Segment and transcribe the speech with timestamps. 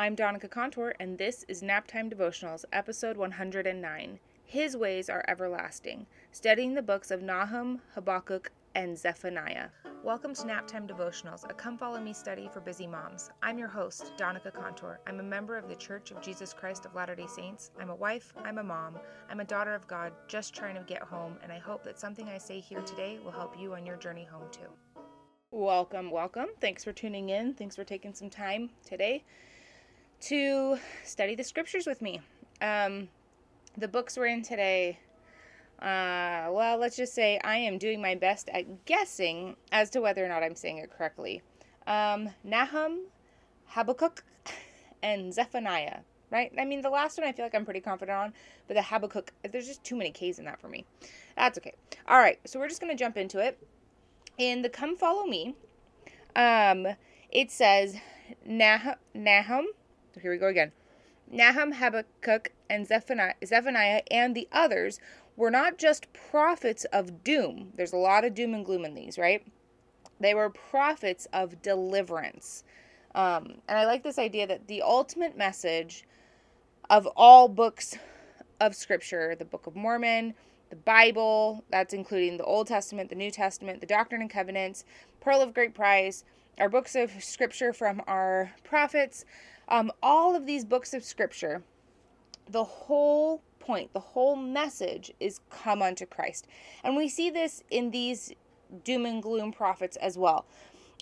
[0.00, 4.18] I'm Donica Contour, and this is Naptime Devotionals, episode 109.
[4.46, 9.68] His ways are everlasting, studying the books of Nahum, Habakkuk, and Zephaniah.
[10.02, 13.28] Welcome to Naptime Devotionals, a come follow me study for busy moms.
[13.42, 15.00] I'm your host, Donica Contour.
[15.06, 17.70] I'm a member of the Church of Jesus Christ of Latter day Saints.
[17.78, 18.98] I'm a wife, I'm a mom,
[19.28, 22.26] I'm a daughter of God, just trying to get home, and I hope that something
[22.26, 25.02] I say here today will help you on your journey home too.
[25.50, 26.46] Welcome, welcome.
[26.58, 27.52] Thanks for tuning in.
[27.52, 29.24] Thanks for taking some time today
[30.22, 32.20] to study the scriptures with me.
[32.60, 33.08] Um,
[33.76, 34.98] the books we're in today
[35.80, 40.24] uh, well, let's just say I am doing my best at guessing as to whether
[40.24, 41.40] or not I'm saying it correctly.
[41.86, 43.06] Um, Nahum,
[43.64, 44.22] Habakkuk,
[45.02, 46.52] and Zephaniah, right?
[46.58, 48.34] I mean, the last one I feel like I'm pretty confident on,
[48.68, 50.84] but the Habakkuk, there's just too many K's in that for me.
[51.34, 51.72] That's okay.
[52.06, 53.58] All right, so we're just going to jump into it.
[54.36, 55.54] In the Come Follow Me,
[56.36, 56.86] um,
[57.30, 57.96] it says
[58.44, 59.66] Nah- Nahum,
[60.20, 60.72] here we go again.
[61.30, 65.00] Nahum, Habakkuk, and Zephaniah, Zephaniah and the others
[65.36, 67.72] were not just prophets of doom.
[67.76, 69.44] There's a lot of doom and gloom in these, right?
[70.18, 72.64] They were prophets of deliverance.
[73.14, 76.04] Um, and I like this idea that the ultimate message
[76.90, 77.96] of all books
[78.60, 80.34] of Scripture, the Book of Mormon,
[80.68, 84.84] the Bible, that's including the Old Testament, the New Testament, the Doctrine and Covenants,
[85.20, 86.24] Pearl of Great Price,
[86.58, 89.24] our books of Scripture from our prophets,
[89.70, 91.62] um, all of these books of Scripture,
[92.48, 96.46] the whole point, the whole message is come unto Christ.
[96.82, 98.32] And we see this in these
[98.84, 100.44] doom and gloom prophets as well.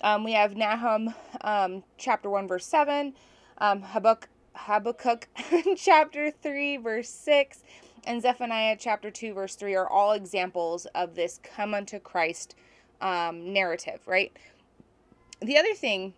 [0.03, 3.15] Um, we have Nahum um, chapter 1, verse 7,
[3.59, 5.29] um, Habakkuk, Habakkuk
[5.77, 7.63] chapter 3, verse 6,
[8.05, 12.55] and Zephaniah chapter 2, verse 3 are all examples of this come unto Christ
[13.01, 14.37] um, narrative, right?
[15.41, 16.15] The other thing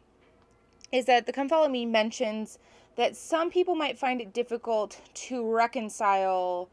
[0.92, 2.58] is that the Come Follow Me mentions
[2.96, 6.68] that some people might find it difficult to reconcile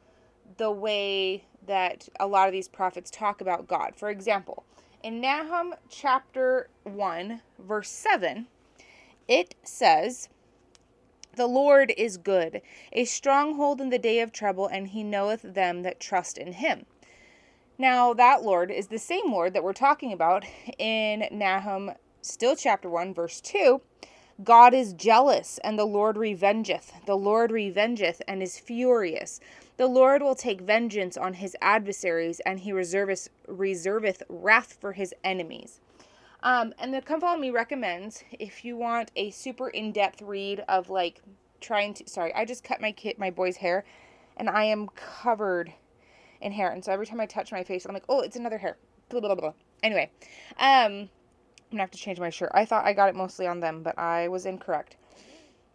[0.58, 3.94] the way that a lot of these prophets talk about God.
[3.96, 4.64] For example,
[5.04, 8.48] in Nahum chapter 1, verse 7,
[9.28, 10.30] it says,
[11.36, 15.84] The Lord is good, a stronghold in the day of trouble, and he knoweth them
[15.84, 16.86] that trust in him.
[17.78, 20.46] Now, that Lord is the same Lord that we're talking about
[20.80, 21.92] in Nahum,
[22.22, 23.82] still chapter 1, verse 2,
[24.44, 27.06] God is jealous, and the Lord revengeth.
[27.06, 29.40] The Lord revengeth, and is furious.
[29.78, 35.14] The Lord will take vengeance on his adversaries, and he reserveth, reserveth wrath for his
[35.24, 35.80] enemies.
[36.44, 40.64] Um, and the Come Follow Me recommends if you want a super in depth read
[40.70, 41.22] of like
[41.60, 42.08] trying to.
[42.08, 43.86] Sorry, I just cut my kid, my boy's hair,
[44.38, 45.74] and I am covered
[46.42, 46.70] in hair.
[46.70, 48.78] And so every time I touch my face, I'm like, oh, it's another hair.
[49.10, 49.54] Blah, blah, blah.
[49.82, 50.12] Anyway,
[50.60, 51.10] um,
[51.70, 52.52] I'm gonna have to change my shirt.
[52.54, 54.96] I thought I got it mostly on them, but I was incorrect.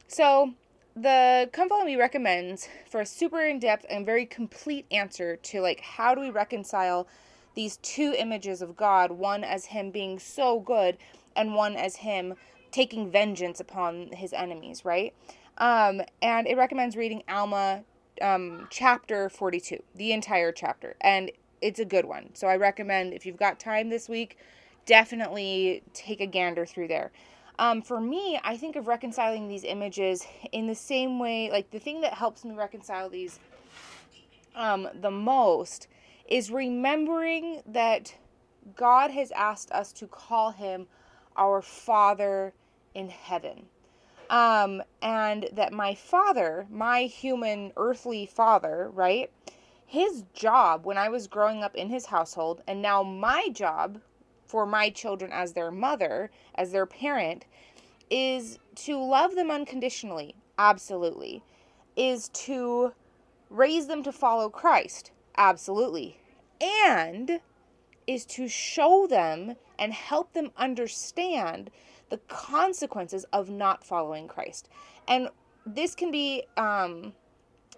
[0.09, 0.55] So,
[0.97, 5.61] the Come Follow Me recommends for a super in depth and very complete answer to
[5.61, 7.07] like how do we reconcile
[7.55, 10.97] these two images of God, one as Him being so good,
[11.37, 12.35] and one as Him
[12.71, 15.15] taking vengeance upon His enemies, right?
[15.59, 17.85] Um, and it recommends reading Alma
[18.23, 21.31] um, chapter 42, the entire chapter, and
[21.61, 22.31] it's a good one.
[22.35, 24.39] So I recommend if you've got time this week,
[24.87, 27.13] definitely take a gander through there.
[27.59, 31.79] Um, for me, I think of reconciling these images in the same way, like the
[31.79, 33.39] thing that helps me reconcile these
[34.55, 35.89] um, the most
[36.29, 38.15] is remembering that
[38.77, 40.87] God has asked us to call him
[41.37, 42.53] our Father
[42.95, 43.67] in heaven.
[44.31, 49.31] Um, and that my father, my human earthly father, right?
[49.85, 54.01] His job when I was growing up in his household, and now my job
[54.53, 57.47] for my children as their mother, as their parent,
[58.11, 61.43] is to love them unconditionally, absolutely.
[61.97, 62.93] Is to
[63.49, 66.19] raise them to follow Christ, absolutely.
[66.85, 67.41] And
[68.07, 71.71] is to show them and help them understand
[72.11, 74.69] the consequences of not following Christ.
[75.09, 75.31] And
[75.65, 77.15] this can be um,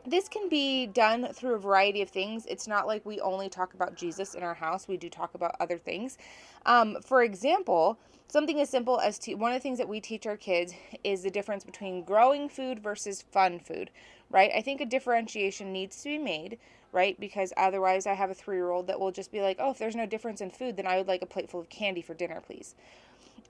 [0.06, 2.46] this can be done through a variety of things.
[2.46, 5.56] It's not like we only talk about Jesus in our house, we do talk about
[5.60, 6.18] other things.
[6.66, 7.98] Um, for example,
[8.28, 10.74] something as simple as to, one of the things that we teach our kids
[11.04, 13.90] is the difference between growing food versus fun food,
[14.30, 14.50] right?
[14.54, 16.58] I think a differentiation needs to be made,
[16.92, 17.18] right?
[17.18, 19.78] Because otherwise, I have a three year old that will just be like, oh, if
[19.78, 22.14] there's no difference in food, then I would like a plate full of candy for
[22.14, 22.74] dinner, please.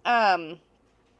[0.04, 0.60] Um,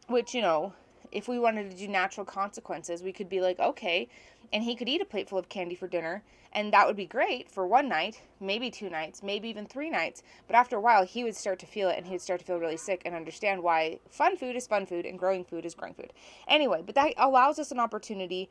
[0.08, 0.74] which, you know,
[1.14, 4.08] if we wanted to do natural consequences, we could be like, okay,
[4.52, 6.22] and he could eat a plateful of candy for dinner,
[6.52, 10.22] and that would be great for one night, maybe two nights, maybe even three nights.
[10.46, 12.46] But after a while, he would start to feel it, and he would start to
[12.46, 15.74] feel really sick and understand why fun food is fun food and growing food is
[15.74, 16.12] growing food.
[16.48, 18.50] Anyway, but that allows us an opportunity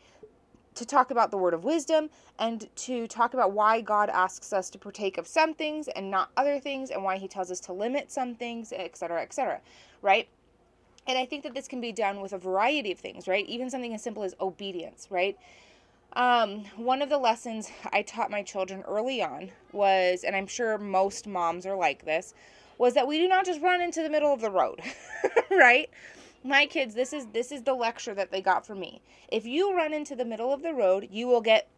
[0.76, 4.70] to talk about the word of wisdom and to talk about why God asks us
[4.72, 7.74] to partake of some things and not other things and why he tells us to
[7.74, 9.62] limit some things, etc., etc.,
[10.02, 10.28] right?
[11.06, 13.46] And I think that this can be done with a variety of things, right?
[13.48, 15.38] Even something as simple as obedience, right?
[16.14, 20.78] Um, one of the lessons I taught my children early on was, and I'm sure
[20.78, 22.34] most moms are like this,
[22.78, 24.82] was that we do not just run into the middle of the road,
[25.52, 25.90] right?
[26.44, 29.02] My kids, this is this is the lecture that they got from me.
[29.30, 31.70] If you run into the middle of the road, you will get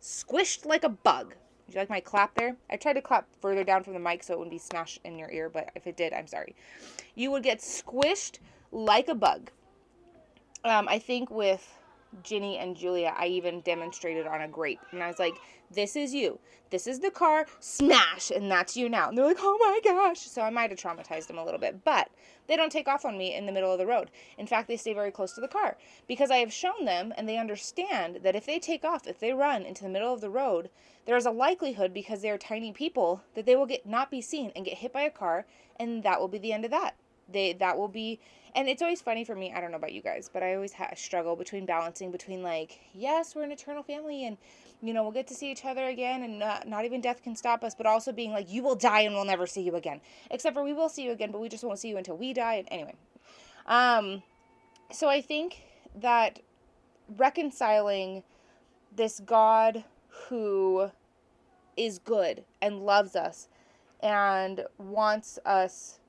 [0.00, 1.34] squished like a bug.
[1.68, 2.56] Do you like my clap there?
[2.70, 5.18] I tried to clap further down from the mic so it wouldn't be smashed in
[5.18, 6.54] your ear, but if it did, I'm sorry.
[7.14, 8.38] You would get squished
[8.72, 9.50] like a bug.
[10.64, 11.78] Um, I think with
[12.22, 14.80] Ginny and Julia, I even demonstrated on a grape.
[14.90, 15.34] And I was like,
[15.70, 16.38] this is you.
[16.70, 19.08] This is the car, smash, and that's you now.
[19.08, 20.20] And they're like, oh my gosh.
[20.20, 21.84] So I might have traumatized them a little bit.
[21.84, 22.10] But
[22.46, 24.10] they don't take off on me in the middle of the road.
[24.38, 25.76] In fact, they stay very close to the car
[26.06, 29.32] because I have shown them and they understand that if they take off, if they
[29.32, 30.70] run into the middle of the road,
[31.06, 34.20] there is a likelihood because they are tiny people that they will get not be
[34.20, 35.46] seen and get hit by a car
[35.78, 36.94] and that will be the end of that.
[37.30, 38.20] They that will be
[38.54, 39.52] and it's always funny for me.
[39.54, 42.80] I don't know about you guys, but I always ha- struggle between balancing between like,
[42.92, 44.36] yes, we're an eternal family, and
[44.82, 47.34] you know we'll get to see each other again, and not, not even death can
[47.34, 50.00] stop us, but also being like, you will die and we'll never see you again.
[50.30, 52.34] Except for we will see you again, but we just won't see you until we
[52.34, 52.56] die.
[52.56, 52.94] And anyway,
[53.66, 54.22] um,
[54.90, 55.62] so I think
[55.94, 56.40] that
[57.16, 58.22] reconciling
[58.94, 59.84] this God
[60.28, 60.90] who
[61.76, 63.48] is good and loves us
[64.00, 66.00] and wants us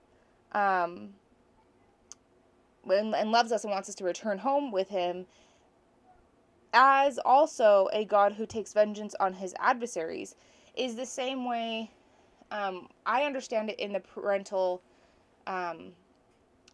[0.53, 1.09] um,
[2.89, 5.25] and, and loves us and wants us to return home with him,
[6.73, 10.35] as also a God who takes vengeance on his adversaries,
[10.75, 11.91] is the same way
[12.53, 14.81] um, I understand it in the parental.
[15.47, 15.93] Um,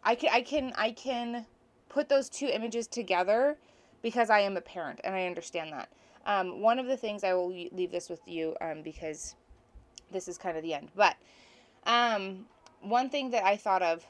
[0.04, 1.46] I can I can I can
[1.88, 3.56] put those two images together
[4.02, 5.88] because I am a parent and I understand that.
[6.26, 9.34] Um, one of the things I will leave this with you um, because
[10.12, 11.16] this is kind of the end, but
[11.86, 12.44] um,
[12.80, 14.04] one thing that I thought of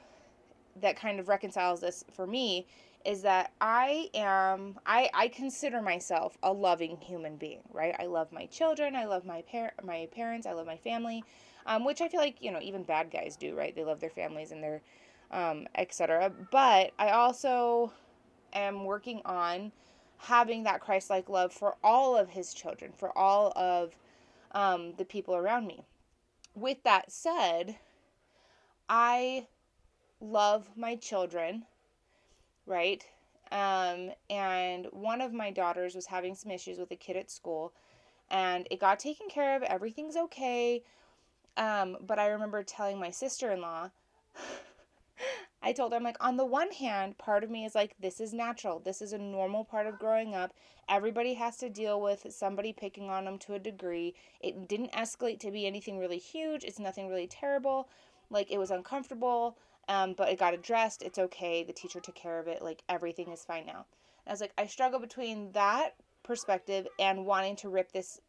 [0.81, 2.67] that kind of reconciles this for me
[3.05, 7.95] is that I am I I consider myself a loving human being, right?
[7.99, 11.25] I love my children, I love my par- my parents, I love my family,
[11.67, 13.75] um, which I feel like you know even bad guys do, right?
[13.75, 14.83] They love their families and their
[15.31, 16.31] um, etc.
[16.51, 17.93] But I also
[18.53, 19.73] am working on
[20.19, 23.97] having that Christ-like love for all of His children, for all of
[24.53, 25.83] um, the people around me.
[26.55, 27.77] With that said,
[28.91, 29.47] I
[30.21, 31.63] love my children,
[32.67, 33.07] right?
[33.53, 37.73] Um, and one of my daughters was having some issues with a kid at school,
[38.33, 39.63] and it got taken care of.
[39.63, 40.83] Everything's okay.
[41.57, 43.91] Um, but I remember telling my sister in law,
[45.63, 48.19] I told her, I'm like, on the one hand, part of me is like, this
[48.19, 48.81] is natural.
[48.81, 50.53] This is a normal part of growing up.
[50.89, 54.15] Everybody has to deal with somebody picking on them to a degree.
[54.41, 56.65] It didn't escalate to be anything really huge.
[56.65, 57.89] It's nothing really terrible.
[58.31, 59.57] Like, it was uncomfortable.
[59.89, 61.03] Um, but it got addressed.
[61.03, 61.65] It's okay.
[61.65, 62.63] The teacher took care of it.
[62.63, 63.87] Like everything is fine now.
[64.25, 68.21] I was like, I struggle between that perspective and wanting to rip this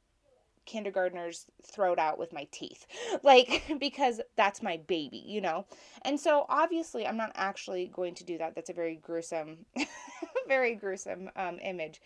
[0.66, 2.88] kindergartner's throat out with my teeth.
[3.24, 5.66] Like, because that's my baby, you know?
[6.04, 8.56] And so obviously, I'm not actually going to do that.
[8.56, 9.66] That's a very gruesome,
[10.48, 12.02] very gruesome um, image.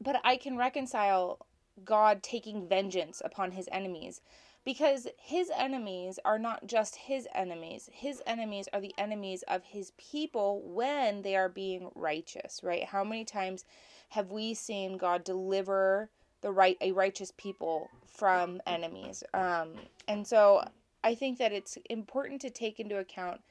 [0.00, 1.44] But I can reconcile
[1.84, 4.20] God taking vengeance upon his enemies
[4.66, 7.88] because his enemies are not just his enemies.
[7.92, 12.82] His enemies are the enemies of his people when they are being righteous, right?
[12.84, 13.64] How many times
[14.08, 19.22] have we seen God deliver the right a righteous people from enemies?
[19.32, 19.74] Um,
[20.08, 20.64] and so
[21.04, 23.42] I think that it's important to take into account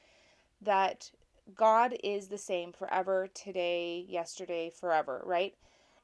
[0.62, 1.12] that
[1.56, 5.54] God is the same forever, today, yesterday, forever, right?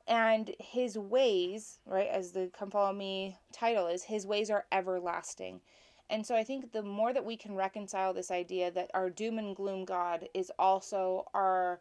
[0.08, 5.62] And his ways, right, as the Come Follow Me title is, his ways are everlasting.
[6.10, 9.40] And so I think the more that we can reconcile this idea that our doom
[9.40, 11.80] and gloom God is also our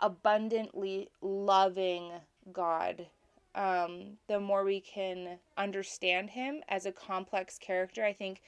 [0.00, 2.12] abundantly loving
[2.52, 3.06] God,
[3.54, 8.04] um, the more we can understand him as a complex character.
[8.04, 8.42] I think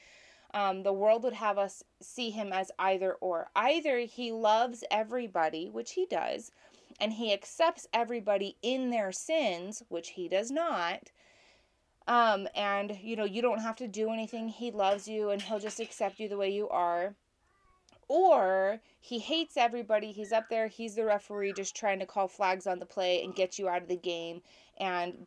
[0.54, 3.48] um, the world would have us see him as either or.
[3.56, 6.52] Either he loves everybody, which he does,
[7.00, 11.10] and he accepts everybody in their sins, which he does not.
[12.08, 14.48] Um, and you know, you don't have to do anything.
[14.48, 17.16] He loves you and he'll just accept you the way you are.
[18.08, 20.12] or he hates everybody.
[20.12, 23.34] He's up there, he's the referee, just trying to call flags on the play and
[23.34, 24.42] get you out of the game
[24.78, 25.26] and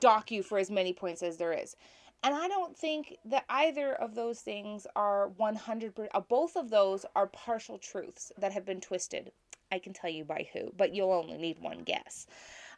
[0.00, 1.76] dock you for as many points as there is.
[2.24, 7.06] And I don't think that either of those things are 100%, uh, both of those
[7.14, 9.30] are partial truths that have been twisted.
[9.70, 12.26] I can tell you by who, but you'll only need one guess.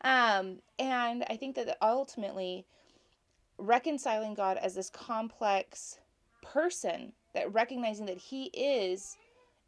[0.03, 2.67] Um, and I think that ultimately,
[3.59, 5.99] reconciling God as this complex
[6.43, 9.17] person, that recognizing that He is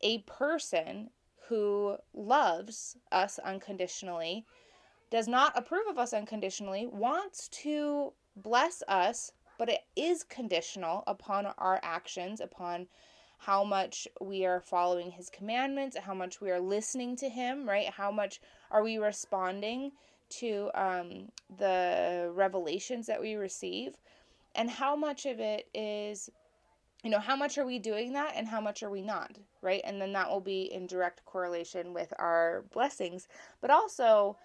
[0.00, 1.10] a person
[1.48, 4.44] who loves us unconditionally,
[5.10, 11.46] does not approve of us unconditionally, wants to bless us, but it is conditional upon
[11.58, 12.86] our actions, upon
[13.46, 17.88] how much we are following his commandments, how much we are listening to him, right?
[17.88, 19.92] How much are we responding
[20.38, 23.94] to um, the revelations that we receive,
[24.54, 26.30] and how much of it is
[27.02, 29.80] you know, how much are we doing that and how much are we not, right?
[29.84, 33.26] And then that will be in direct correlation with our blessings.
[33.60, 34.36] But also,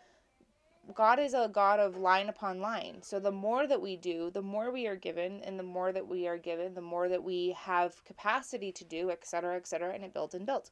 [0.95, 3.01] God is a God of line upon line.
[3.01, 6.07] So the more that we do, the more we are given, and the more that
[6.07, 9.93] we are given, the more that we have capacity to do, et cetera, et cetera,
[9.93, 10.71] and it builds and builds.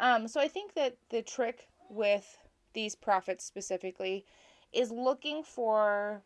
[0.00, 2.38] Um, so I think that the trick with
[2.72, 4.24] these prophets specifically
[4.72, 6.22] is looking for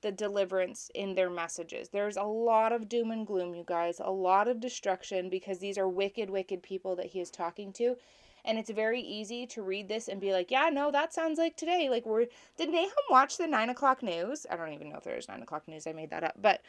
[0.00, 1.90] the deliverance in their messages.
[1.90, 5.78] There's a lot of doom and gloom, you guys, a lot of destruction because these
[5.78, 7.96] are wicked, wicked people that he is talking to.
[8.44, 11.56] And it's very easy to read this and be like, yeah, no, that sounds like
[11.56, 11.88] today.
[11.88, 14.46] Like, we're, did Nahum watch the nine o'clock news?
[14.50, 15.86] I don't even know if there's nine o'clock news.
[15.86, 16.34] I made that up.
[16.40, 16.62] But,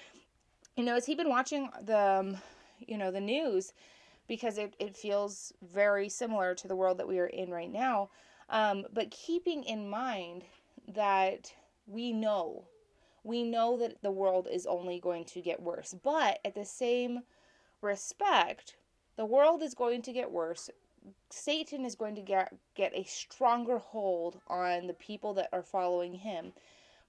[0.78, 2.38] you know, has he been watching the, um,
[2.80, 3.74] you know, the news?
[4.28, 8.10] Because it, it feels very similar to the world that we are in right now.
[8.50, 10.44] Um, but keeping in mind
[10.88, 11.54] that
[11.88, 12.66] we know
[13.24, 15.96] we know that the world is only going to get worse.
[16.04, 17.22] But at the same
[17.82, 18.76] respect,
[19.16, 20.70] the world is going to get worse.
[21.30, 26.16] Satan is going to get, get a stronger hold on the people that are following
[26.16, 26.54] him.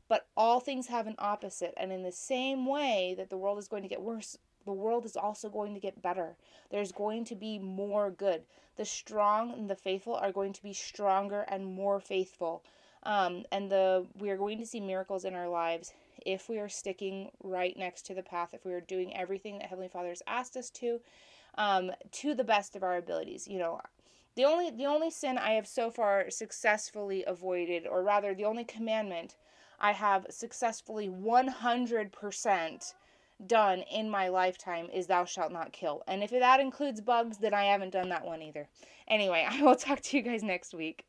[0.08, 1.74] But all things have an opposite.
[1.76, 5.04] And in the same way that the world is going to get worse, the world
[5.04, 6.36] is also going to get better.
[6.70, 8.42] There's going to be more good.
[8.76, 12.62] The strong and the faithful are going to be stronger and more faithful.
[13.04, 15.92] Um, and the we are going to see miracles in our lives
[16.24, 19.68] if we are sticking right next to the path, if we are doing everything that
[19.68, 21.00] Heavenly Father has asked us to,
[21.56, 23.46] um, to the best of our abilities.
[23.48, 23.80] You know,
[24.36, 28.64] the only the only sin I have so far successfully avoided, or rather, the only
[28.64, 29.36] commandment
[29.80, 32.94] I have successfully one hundred percent
[33.46, 36.02] done in my lifetime is thou shalt not kill.
[36.06, 38.68] And if that includes bugs, then I haven't done that one either.
[39.08, 41.04] Anyway, I will talk to you guys next week.